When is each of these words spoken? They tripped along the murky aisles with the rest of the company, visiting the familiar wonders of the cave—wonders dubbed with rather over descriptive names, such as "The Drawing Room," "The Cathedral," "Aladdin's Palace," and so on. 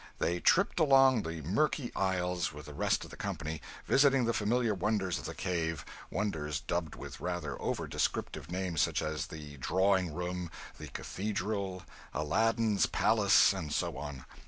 They 0.17 0.39
tripped 0.39 0.79
along 0.79 1.21
the 1.21 1.43
murky 1.43 1.91
aisles 1.95 2.51
with 2.51 2.65
the 2.65 2.73
rest 2.73 3.03
of 3.03 3.11
the 3.11 3.15
company, 3.17 3.61
visiting 3.85 4.25
the 4.25 4.33
familiar 4.33 4.73
wonders 4.73 5.19
of 5.19 5.25
the 5.25 5.35
cave—wonders 5.35 6.59
dubbed 6.61 6.95
with 6.95 7.19
rather 7.19 7.61
over 7.61 7.85
descriptive 7.85 8.49
names, 8.49 8.81
such 8.81 9.03
as 9.03 9.27
"The 9.27 9.57
Drawing 9.57 10.11
Room," 10.15 10.49
"The 10.79 10.87
Cathedral," 10.87 11.83
"Aladdin's 12.15 12.87
Palace," 12.87 13.53
and 13.53 13.71
so 13.71 13.95
on. 13.95 14.25